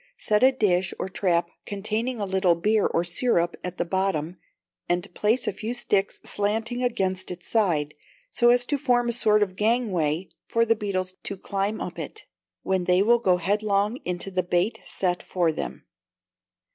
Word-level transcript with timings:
Set 0.17 0.41
a 0.41 0.51
dish 0.51 0.95
or 0.97 1.07
trap 1.07 1.47
containing 1.67 2.19
a 2.19 2.25
little 2.25 2.55
beer 2.55 2.87
or 2.87 3.03
syrup 3.03 3.55
at 3.63 3.77
the 3.77 3.85
bottom, 3.85 4.33
and 4.89 5.13
place 5.13 5.45
a 5.47 5.53
few 5.53 5.75
sticks 5.75 6.19
slanting 6.25 6.81
against 6.81 7.29
its 7.29 7.47
sides, 7.47 7.91
so 8.31 8.49
as 8.49 8.65
to 8.65 8.79
form 8.79 9.09
a 9.09 9.13
sort 9.13 9.43
of 9.43 9.55
gangway 9.55 10.27
for 10.47 10.65
the 10.65 10.75
beetles 10.75 11.13
to 11.21 11.37
climb 11.37 11.79
up 11.79 11.99
it, 11.99 12.25
when 12.63 12.85
they 12.85 13.03
will 13.03 13.19
go 13.19 13.37
headlong 13.37 13.97
into 13.97 14.31
the 14.31 14.41
bait 14.41 14.79
set 14.83 15.21
for 15.21 15.51
them. 15.51 15.85